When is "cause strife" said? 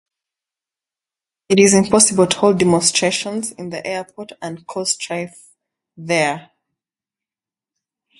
4.65-5.51